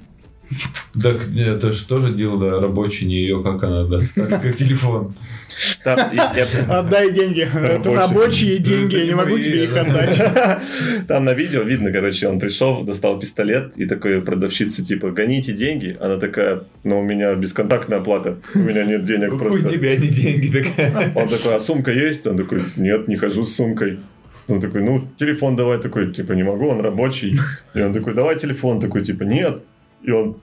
Так 1.00 1.28
это 1.36 1.72
же 1.72 1.86
тоже 1.86 2.12
дело 2.12 2.38
да, 2.38 2.60
рабочий, 2.60 3.06
не 3.06 3.16
ее, 3.16 3.42
как 3.42 3.62
она, 3.62 3.84
да, 3.84 4.00
как 4.14 4.56
телефон. 4.56 5.14
Отдай 5.84 7.12
деньги. 7.12 7.40
Это 7.40 7.94
Рабочие. 7.94 8.58
деньги, 8.58 8.96
я 8.96 9.06
не 9.06 9.14
могу 9.14 9.38
тебе 9.38 9.64
их 9.64 9.74
да. 9.74 9.80
отдать. 9.82 10.62
Там 11.08 11.24
на 11.24 11.32
видео 11.32 11.62
видно, 11.62 11.92
короче, 11.92 12.28
он 12.28 12.38
пришел, 12.38 12.84
достал 12.84 13.18
пистолет 13.18 13.76
и 13.76 13.86
такой 13.86 14.22
продавщица, 14.22 14.84
типа, 14.84 15.10
гоните 15.10 15.52
деньги. 15.52 15.96
Она 16.00 16.18
такая, 16.18 16.64
ну, 16.84 17.00
у 17.00 17.02
меня 17.02 17.34
бесконтактная 17.34 17.98
оплата, 17.98 18.38
у 18.54 18.58
меня 18.60 18.84
нет 18.84 19.04
денег 19.04 19.30
Какой 19.30 19.48
у 19.48 19.50
просто. 19.52 19.68
тебя 19.68 19.96
не 19.96 20.08
деньги 20.08 20.48
такая? 20.48 21.12
Он 21.14 21.28
такой, 21.28 21.56
а 21.56 21.60
сумка 21.60 21.92
есть? 21.92 22.26
Он 22.26 22.36
такой, 22.36 22.62
нет, 22.76 23.08
не 23.08 23.16
хожу 23.16 23.44
с 23.44 23.54
сумкой. 23.54 23.98
Он 24.46 24.60
такой, 24.60 24.82
ну, 24.82 25.06
телефон 25.18 25.56
давай. 25.56 25.78
Такой, 25.78 26.12
типа, 26.12 26.32
не 26.32 26.42
могу, 26.42 26.68
он 26.68 26.80
рабочий. 26.80 27.38
И 27.74 27.80
он 27.80 27.92
такой, 27.92 28.14
давай 28.14 28.38
телефон. 28.38 28.80
Такой, 28.80 29.04
типа, 29.04 29.24
нет. 29.24 29.62
И 30.02 30.10
он 30.10 30.36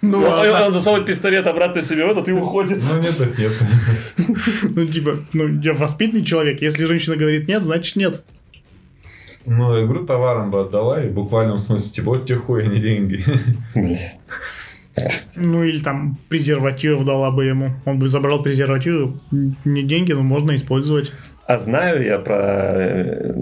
Ну, 0.00 0.18
Он, 0.18 0.24
ладно. 0.24 0.66
он 0.66 0.72
засовывает 0.72 1.06
пистолет 1.06 1.46
обратно 1.46 1.82
себе 1.82 2.06
в 2.06 2.10
этот 2.10 2.28
и 2.28 2.32
уходит. 2.32 2.82
Ну 2.92 3.00
нет, 3.00 3.16
так 3.16 3.36
нет. 3.38 3.52
Ну, 4.74 4.86
типа, 4.86 5.18
ну, 5.32 5.60
я 5.60 5.72
воспитанный 5.74 6.24
человек. 6.24 6.62
Если 6.62 6.84
женщина 6.86 7.16
говорит 7.16 7.48
нет, 7.48 7.62
значит 7.62 7.96
нет. 7.96 8.22
Ну, 9.44 9.84
говорю, 9.84 10.06
товаром 10.06 10.50
бы 10.52 10.60
отдала, 10.60 11.02
и 11.02 11.08
в 11.08 11.12
буквальном 11.14 11.58
смысле, 11.58 11.90
типа, 11.90 12.10
вот 12.10 12.26
тебе 12.26 12.38
хуй, 12.38 12.62
а 12.64 12.66
не 12.68 12.80
деньги. 12.80 13.24
Ну, 15.36 15.64
или 15.64 15.78
там 15.78 16.18
презервативов 16.28 17.04
дала 17.04 17.30
бы 17.30 17.44
ему. 17.46 17.70
Он 17.86 17.98
бы 17.98 18.08
забрал 18.08 18.42
презервативы. 18.42 19.14
Не 19.64 19.82
деньги, 19.82 20.12
но 20.12 20.22
можно 20.22 20.54
использовать. 20.54 21.12
А 21.46 21.58
знаю 21.58 22.04
я 22.04 22.18
про 22.18 22.36
э, 22.74 23.34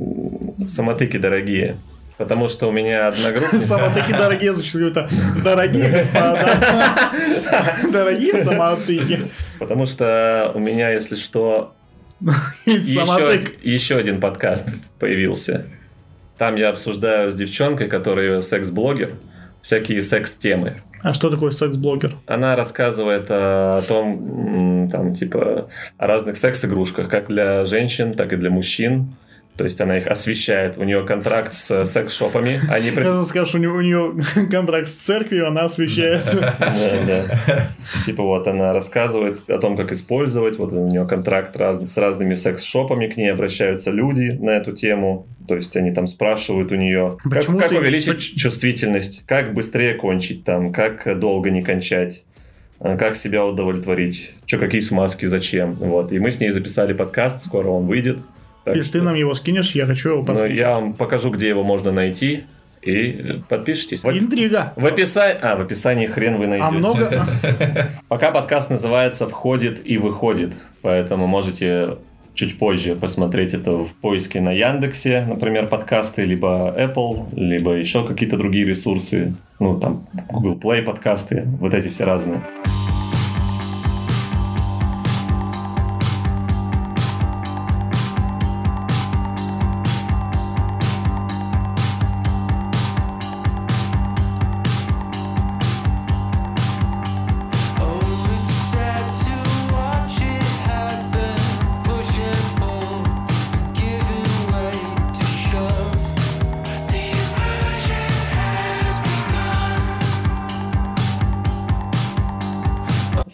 самотыки 0.69 1.19
дорогие. 1.19 1.76
Потому 2.21 2.49
что 2.49 2.67
у 2.67 2.71
меня 2.71 3.09
одногруппник... 3.09 3.62
Самотыки 3.62 4.11
дорогие, 4.12 4.53
звучит 4.53 4.75
какой-то 4.75 5.09
дорогие 5.43 5.89
господа. 5.89 7.12
Дорогие 7.91 8.45
самотыки. 8.45 9.25
Потому 9.59 9.87
что 9.87 10.53
у 10.55 10.59
меня, 10.59 10.91
если 10.91 11.17
что, 11.17 11.75
еще, 12.67 13.41
еще 13.62 13.97
один 13.97 14.21
подкаст 14.21 14.69
появился. 14.99 15.65
Там 16.37 16.57
я 16.57 16.69
обсуждаю 16.69 17.33
с 17.33 17.35
девчонкой, 17.37 17.89
которая 17.89 18.43
секс-блогер, 18.43 19.15
всякие 19.62 20.03
секс-темы. 20.03 20.83
А 21.03 21.15
что 21.15 21.31
такое 21.31 21.53
секс-блогер? 21.53 22.19
Она 22.27 22.55
рассказывает 22.55 23.31
э, 23.31 23.35
о 23.35 23.83
том, 23.89 24.91
там, 24.93 25.15
типа, 25.15 25.71
о 25.97 26.07
разных 26.07 26.37
секс-игрушках, 26.37 27.09
как 27.09 27.29
для 27.29 27.65
женщин, 27.65 28.12
так 28.12 28.35
и 28.35 28.37
для 28.37 28.50
мужчин. 28.50 29.17
То 29.57 29.64
есть 29.64 29.78
она 29.80 29.99
их 29.99 30.07
освещает. 30.07 30.78
У 30.78 30.85
нее 30.85 31.04
контракт 31.04 31.52
с 31.52 31.85
секс-шопами. 31.85 32.59
Они 32.71 32.90
Я 32.97 33.23
скажешь, 33.25 33.54
у 33.54 33.59
нее, 33.59 33.69
у 33.71 33.80
нее 33.83 34.14
контракт 34.50 34.88
с 34.88 34.95
церковью, 34.95 35.49
она. 35.49 35.69
Да, 36.30 37.25
да. 37.47 37.69
Типа 38.07 38.23
вот 38.23 38.47
она 38.47 38.73
рассказывает 38.73 39.40
о 39.50 39.59
том, 39.59 39.76
как 39.76 39.92
использовать. 39.92 40.57
Вот 40.59 40.73
у 40.73 40.87
нее 40.88 41.07
контракт 41.07 41.57
с 41.61 41.97
разными 41.99 42.35
секс-шопами, 42.37 43.07
к 43.09 43.16
ней 43.19 43.30
обращаются 43.30 43.90
люди 43.90 44.30
на 44.40 44.50
эту 44.50 44.73
тему. 44.73 45.26
То 45.47 45.57
есть 45.57 45.76
они 45.76 45.90
там 45.90 46.07
спрашивают 46.07 46.73
у 46.73 46.76
нее, 46.76 47.19
как, 47.23 47.33
Почему 47.33 47.59
как 47.59 47.69
ты- 47.71 47.78
увеличить 47.78 48.37
чувствительность, 48.37 49.25
как 49.26 49.52
быстрее 49.52 49.95
кончить 49.95 50.45
там, 50.45 50.73
как 50.73 51.19
долго 51.19 51.50
не 51.50 51.62
кончать. 51.62 52.25
э, 52.80 52.97
Как 52.97 53.14
себя 53.16 53.45
удовлетворить? 53.45 54.33
Что, 54.47 54.59
какие 54.59 54.80
смазки, 54.80 55.26
зачем? 55.26 55.75
Вот. 55.75 56.12
И 56.12 56.19
мы 56.19 56.30
с 56.33 56.40
ней 56.40 56.50
записали 56.50 56.92
подкаст, 56.95 57.42
скоро 57.42 57.69
он 57.69 57.87
выйдет. 57.87 58.19
Так 58.64 58.76
И 58.76 58.81
что- 58.83 58.95
ты 58.95 59.02
нам 59.02 59.14
его 59.14 59.35
скинешь, 59.35 59.75
я 59.75 59.87
хочу 59.87 60.11
его 60.11 60.21
Ну, 60.21 60.26
посмотреть. 60.26 60.59
я 60.59 60.75
вам 60.75 60.93
покажу, 60.95 61.31
где 61.31 61.49
его 61.49 61.62
можно 61.62 61.93
найти. 61.93 62.45
И 62.83 63.43
подпишитесь. 63.50 64.02
В, 64.05 64.09
Интрига. 64.11 64.73
в 64.75 64.87
описании... 64.87 65.37
А, 65.43 65.57
в 65.57 65.61
описании 65.61 66.07
хрен 66.07 66.38
вы 66.38 66.47
найдете. 66.47 66.67
А 66.67 66.71
много... 66.71 67.26
Пока 68.09 68.31
подкаст 68.31 68.71
называется 68.71 69.29
«Входит 69.29 69.83
и 69.87 69.99
выходит», 69.99 70.55
поэтому 70.81 71.26
можете 71.26 71.99
чуть 72.33 72.59
позже 72.59 72.95
посмотреть 72.97 73.52
это 73.52 73.73
в 73.73 73.95
поиске 73.97 74.40
на 74.40 74.52
Яндексе, 74.52 75.26
например, 75.29 75.67
подкасты, 75.67 76.25
либо 76.25 76.75
Apple, 76.79 77.26
либо 77.38 77.73
еще 77.73 78.07
какие-то 78.07 78.38
другие 78.38 78.64
ресурсы, 78.64 79.35
ну, 79.59 79.79
там, 79.79 80.07
Google 80.31 80.57
Play 80.59 80.81
подкасты, 80.81 81.45
вот 81.61 81.75
эти 81.75 81.88
все 81.88 82.05
разные. 82.05 82.43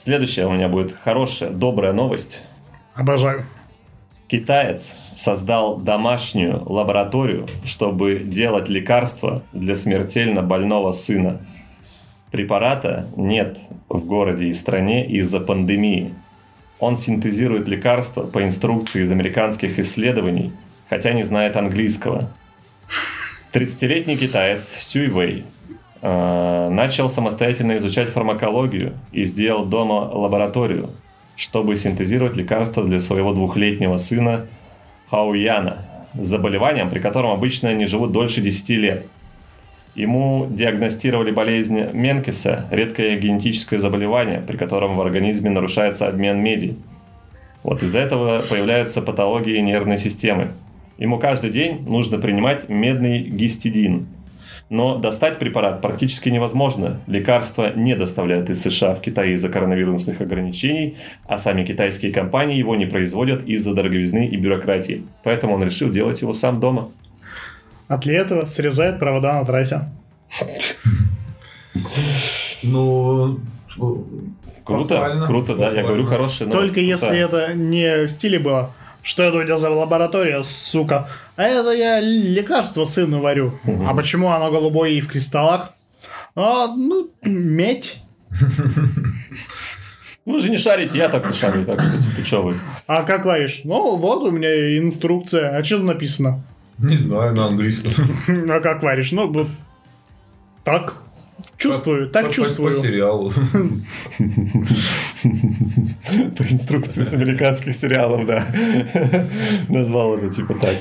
Следующая 0.07 0.47
у 0.47 0.53
меня 0.53 0.69
будет 0.69 0.93
хорошая, 0.93 1.51
добрая 1.51 1.93
новость. 1.93 2.41
Обожаю. 2.95 3.45
Китаец 4.29 4.95
создал 5.17 5.79
домашнюю 5.79 6.63
лабораторию, 6.65 7.49
чтобы 7.65 8.21
делать 8.21 8.69
лекарства 8.69 9.43
для 9.53 9.75
смертельно 9.75 10.43
больного 10.43 10.93
сына. 10.93 11.41
Препарата 12.31 13.09
нет 13.17 13.59
в 13.89 13.99
городе 14.05 14.47
и 14.47 14.53
стране 14.53 15.05
из-за 15.09 15.41
пандемии. 15.41 16.15
Он 16.79 16.97
синтезирует 16.97 17.67
лекарства 17.67 18.23
по 18.23 18.45
инструкции 18.45 19.03
из 19.03 19.11
американских 19.11 19.81
исследований, 19.81 20.53
хотя 20.89 21.15
не 21.15 21.25
знает 21.25 21.57
английского. 21.57 22.31
30-летний 23.53 24.17
китаец 24.17 24.69
Сюй 24.69 25.09
Вэй 25.09 25.45
начал 26.03 27.09
самостоятельно 27.09 27.77
изучать 27.77 28.09
фармакологию 28.09 28.95
и 29.13 29.25
сделал 29.25 29.65
дома 29.65 30.11
лабораторию, 30.13 30.91
чтобы 31.37 31.77
синтезировать 31.77 32.37
лекарства 32.37 32.85
для 32.85 33.01
своего 33.01 33.33
двухлетнего 33.33 33.97
сына 33.97 34.47
Хауяна 35.11 35.87
с 36.15 36.27
заболеванием, 36.27 36.91
при 36.91 36.99
котором 36.99 37.31
обычно 37.31 37.69
они 37.71 37.87
живут 37.87 38.13
дольше 38.13 38.41
10 38.41 38.71
лет. 38.71 39.07
Ему 39.95 40.47
диагностировали 40.51 41.31
болезнь 41.31 41.81
Менкеса, 41.93 42.67
редкое 42.71 43.19
генетическое 43.19 43.79
заболевание, 43.79 44.41
при 44.41 44.59
котором 44.59 44.97
в 44.97 45.01
организме 45.01 45.49
нарушается 45.49 46.07
обмен 46.07 46.39
меди. 46.43 46.77
Вот 47.63 47.83
из-за 47.83 48.01
этого 48.01 48.43
появляются 48.49 49.01
патологии 49.01 49.59
нервной 49.59 49.99
системы. 49.99 50.51
Ему 50.99 51.19
каждый 51.19 51.51
день 51.51 51.83
нужно 51.89 52.19
принимать 52.19 52.69
медный 52.69 53.23
гистидин. 53.23 54.07
Но 54.69 54.99
достать 54.99 55.39
препарат 55.39 55.81
практически 55.81 56.29
невозможно. 56.29 57.01
Лекарства 57.07 57.73
не 57.77 57.95
доставляют 57.95 58.51
из 58.51 58.63
США 58.63 58.95
в 58.95 59.01
Китай 59.01 59.31
из-за 59.31 59.49
коронавирусных 59.49 60.21
ограничений, 60.21 60.97
а 61.27 61.39
сами 61.39 61.65
китайские 61.65 62.13
компании 62.13 62.59
его 62.59 62.75
не 62.75 62.87
производят 62.87 63.45
из-за 63.45 63.75
дороговизны 63.75 64.27
и 64.27 64.37
бюрократии. 64.37 65.07
Поэтому 65.23 65.55
он 65.55 65.63
решил 65.63 65.91
делать 65.91 66.21
его 66.21 66.33
сам 66.33 66.59
дома. 66.59 66.91
А 67.87 67.99
для 67.99 68.19
этого 68.19 68.47
срезает 68.47 68.99
провода 68.99 69.35
на 69.35 69.47
трассе. 69.47 69.83
Ну, 72.65 73.39
Круто, 74.65 75.25
круто, 75.27 75.55
да. 75.55 75.71
Я 75.71 75.85
говорю, 75.85 76.05
новость. 76.05 76.51
Только 76.51 76.81
если 76.81 77.19
это 77.19 77.55
не 77.55 78.07
в 78.07 78.09
стиле 78.09 78.41
было. 78.41 78.73
Что 79.07 79.23
это 79.23 79.39
у 79.39 79.45
тебя 79.45 79.57
за 79.57 79.71
лаборатория, 79.71 80.43
сука? 80.43 81.09
А 81.37 81.45
это 81.45 81.71
я 81.71 82.01
лекарство 82.01 82.85
сыну 82.85 83.21
варю. 83.21 83.57
А 83.87 83.95
почему 83.95 84.33
оно 84.33 84.51
голубое 84.51 84.91
и 84.91 85.01
в 85.01 85.07
кристаллах? 85.07 85.71
А, 86.35 86.75
ну, 86.75 87.09
медь. 87.23 88.03
Вы 90.25 90.41
же 90.41 90.51
не 90.51 90.57
шарите, 90.57 90.99
я 90.99 91.09
так 91.09 91.33
шарю, 91.33 91.65
так 91.65 91.81
что 91.81 91.93
типа, 91.93 92.27
чё 92.27 92.43
вы? 92.43 92.57
А 92.89 93.05
как 93.05 93.25
варишь? 93.25 93.61
Ну, 93.63 93.95
вот 93.95 94.25
у 94.25 94.33
меня 94.33 94.77
инструкция. 94.77 95.57
А 95.57 95.63
что 95.63 95.77
тут 95.77 95.87
написано? 95.87 96.43
не 96.79 96.97
знаю 96.97 97.33
на 97.37 97.47
английском. 97.47 97.93
А 98.51 98.59
как 98.59 98.83
варишь? 98.83 99.13
Ну, 99.13 99.33
вот 99.33 99.47
так. 100.65 100.97
Чувствую, 101.73 102.07
По- 102.07 102.13
так 102.13 102.27
по- 102.27 102.33
чувствую. 102.33 102.77
По 102.77 102.87
сериалу. 102.87 103.33
По 106.37 106.43
инструкции 106.43 107.03
с 107.03 107.13
американских 107.13 107.75
сериалов, 107.75 108.27
да. 108.27 108.47
Назвал 109.69 110.17
это 110.17 110.31
типа 110.35 110.55
так. 110.55 110.77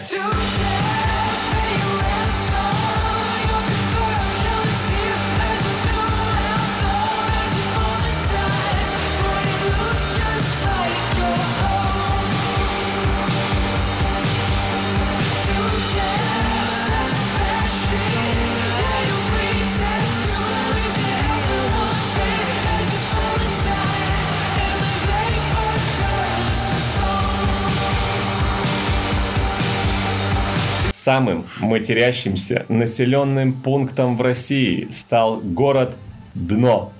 Самым 31.05 31.45
матерящимся 31.59 32.65
населенным 32.67 33.53
пунктом 33.53 34.17
в 34.17 34.21
России 34.21 34.87
стал 34.89 35.39
город 35.39 35.95
Дно. 36.33 36.93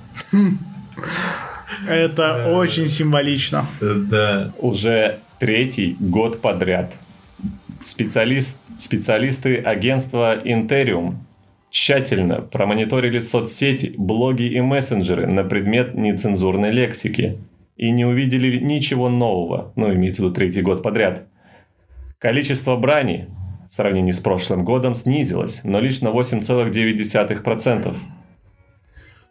Это 1.90 2.54
очень 2.56 2.86
символично. 2.86 3.66
Да. 3.82 4.54
Уже 4.60 5.18
третий 5.40 5.98
год 6.00 6.40
подряд. 6.40 6.94
Специалист, 7.82 8.60
специалисты 8.78 9.58
агентства 9.58 10.40
Интериум 10.44 11.26
тщательно 11.72 12.42
промониторили 12.42 13.20
соцсети, 13.20 13.96
блоги 13.98 14.44
и 14.44 14.62
мессенджеры 14.62 15.26
на 15.26 15.44
предмет 15.44 15.96
нецензурной 15.96 16.70
лексики 16.70 17.40
и 17.76 17.90
не 17.90 18.06
увидели 18.06 18.60
ничего 18.60 19.10
нового, 19.10 19.74
ну, 19.76 19.92
имеется 19.96 20.22
в 20.22 20.26
виду 20.26 20.36
третий 20.36 20.62
год 20.62 20.84
подряд. 20.84 21.24
Количество 22.20 22.76
брани 22.76 23.30
в 23.76 23.78
сравнении 23.78 24.14
с 24.14 24.22
прошлым 24.22 24.64
годом 24.64 24.96
снизилось, 24.96 25.60
но 25.66 25.82
лишь 25.82 26.00
на 26.00 26.08
8,9%. 26.08 27.94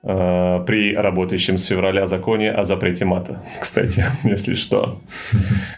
Э, 0.03 0.63
при 0.67 0.95
работающем 0.95 1.57
с 1.57 1.65
февраля 1.65 2.05
законе 2.05 2.51
о 2.51 2.63
запрете 2.63 3.07
мата, 3.07 3.43
кстати, 3.63 4.05
если 4.23 4.53
что. 4.53 5.01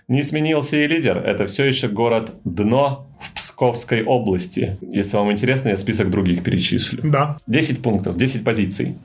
Не 0.09 0.25
сменился 0.25 0.79
и 0.79 0.89
лидер. 0.89 1.17
Это 1.17 1.47
все 1.47 1.65
еще 1.65 1.87
город 1.87 2.35
Дно 2.43 3.07
в 3.21 3.35
Псковской 3.35 4.03
области. 4.03 4.77
Если 4.81 5.17
вам 5.17 5.31
интересно, 5.31 5.69
я 5.69 5.77
список 5.77 6.11
других 6.11 6.43
перечислю. 6.43 7.09
Да. 7.09 7.37
10 7.47 7.83
пунктов, 7.83 8.17
10 8.17 8.43
позиций. 8.43 8.97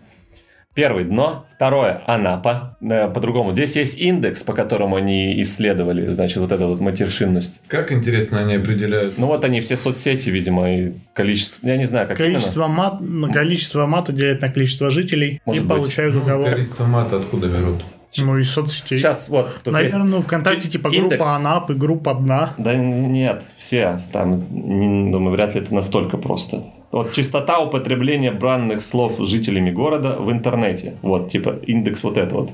Первый– 0.73 1.03
дно. 1.05 1.45
Второе– 1.55 2.01
Анапа. 2.07 2.77
Э, 2.81 3.09
По-другому. 3.09 3.51
Здесь 3.51 3.75
есть 3.75 3.97
индекс, 3.99 4.41
по 4.43 4.53
которому 4.53 4.95
они 4.95 5.41
исследовали, 5.41 6.09
значит, 6.11 6.37
вот 6.37 6.51
эту 6.53 6.67
вот 6.67 6.79
матершинность. 6.79 7.59
Как 7.67 7.91
интересно 7.91 8.39
они 8.39 8.55
определяют? 8.55 9.17
Ну 9.17 9.27
вот 9.27 9.43
они 9.43 9.59
все 9.59 9.75
соцсети, 9.75 10.29
видимо, 10.29 10.73
и 10.73 10.93
количество... 11.13 11.67
Я 11.67 11.75
не 11.75 11.85
знаю, 11.87 12.07
как 12.07 12.15
Количество, 12.17 12.67
мат, 12.67 13.01
на 13.01 13.27
количество 13.33 13.85
мата 13.85 14.13
делят 14.13 14.41
на 14.41 14.47
количество 14.47 14.89
жителей 14.89 15.41
Может 15.45 15.63
и 15.63 15.67
быть. 15.67 15.77
получают 15.77 16.15
у 16.15 16.21
кого. 16.21 16.45
Количество 16.45 16.85
мата 16.85 17.17
откуда 17.17 17.49
берут? 17.49 17.83
Ну, 18.17 18.37
из 18.37 18.49
соцсетей. 18.51 18.97
Сейчас 18.97 19.27
вот 19.29 19.47
тут 19.63 19.73
есть- 19.77 19.93
Наверное, 19.93 20.15
ну, 20.17 20.21
ВКонтакте 20.21 20.69
типа 20.69 20.87
Индекс. 20.87 21.17
группа 21.17 21.35
Анапы, 21.35 21.73
группа 21.75 22.13
Дна. 22.13 22.53
Да 22.57 22.75
нет, 22.75 23.43
все. 23.57 24.01
Там, 24.11 24.45
не- 24.51 25.11
думаю, 25.11 25.31
вряд 25.33 25.53
ли 25.55 25.61
это 25.61 25.73
настолько 25.73 26.17
просто. 26.17 26.63
Вот 26.91 27.13
частота 27.13 27.59
употребления 27.59 28.31
бранных 28.31 28.83
слов 28.83 29.15
жителями 29.19 29.71
города 29.71 30.17
в 30.17 30.31
интернете. 30.31 30.95
Вот, 31.01 31.29
типа, 31.29 31.59
индекс 31.65 32.03
вот 32.03 32.17
это 32.17 32.35
вот. 32.35 32.51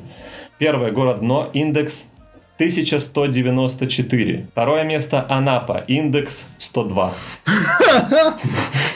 Первое 0.59 0.91
город 0.91 1.19
Дно, 1.21 1.49
индекс 1.53 2.11
1194. 2.57 4.47
Второе 4.51 4.83
место 4.83 5.25
Анапа, 5.29 5.83
индекс 5.87 6.47
102. 6.57 7.13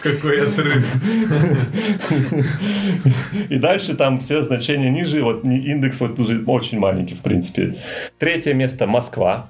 Какой 0.01 0.47
отрыв. 0.47 0.95
И 3.49 3.57
дальше 3.57 3.95
там 3.95 4.17
все 4.17 4.41
значения 4.41 4.89
ниже. 4.89 5.23
Вот 5.23 5.43
индекс 5.43 6.01
вот 6.01 6.19
уже 6.19 6.43
очень 6.45 6.79
маленький, 6.79 7.13
в 7.13 7.21
принципе. 7.21 7.75
Третье 8.17 8.55
место 8.55 8.87
Москва. 8.87 9.49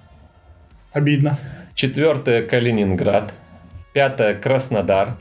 Обидно. 0.92 1.40
Четвертое 1.74 2.42
Калининград. 2.44 3.34
Пятое 3.94 4.36
Краснодар. 4.36 5.16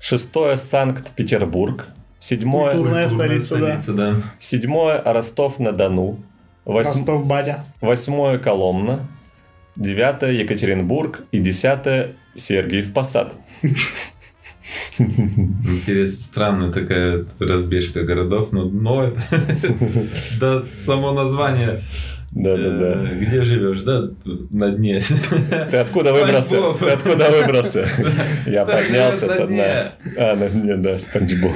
Шестое 0.00 0.56
Санкт-Петербург. 0.56 1.88
Седьмое, 2.18 2.72
Культурная 2.72 3.08
столица, 3.08 3.58
да. 3.58 3.80
да. 3.88 4.16
седьмое 4.38 5.02
Ростов-на-Дону. 5.04 6.18
Восьм- 6.64 6.98
Ростов 6.98 7.26
батя. 7.26 7.64
Восьмое 7.80 8.38
Коломна. 8.38 9.06
Девятое 9.76 10.32
Екатеринбург. 10.32 11.22
И 11.32 11.38
десятое 11.38 12.16
Сергиев 12.34 12.92
Посад. 12.92 13.36
Интересно, 14.98 16.20
странная 16.22 16.72
такая 16.72 17.26
разбежка 17.38 18.02
городов, 18.02 18.50
но, 18.52 18.64
но 18.64 19.12
да, 20.40 20.64
само 20.74 21.12
название. 21.12 21.82
Да-да-да. 22.36 23.02
э, 23.10 23.18
Где 23.18 23.42
живешь, 23.42 23.80
да, 23.80 24.10
на 24.50 24.70
дне. 24.70 25.00
Ты 25.70 25.76
откуда 25.78 26.12
выбрался? 26.12 26.74
Ты 26.78 26.90
откуда 26.90 27.30
выбрался? 27.30 27.88
Я 28.46 28.66
Да, 28.66 28.76
поднялся 28.76 29.30
с 29.30 29.38
на 29.38 29.46
дна. 29.46 29.92
А, 30.18 30.36
на 30.36 30.48
дне, 30.50 30.76
да, 30.76 30.98
Спанч 30.98 31.32
Боб. 31.40 31.52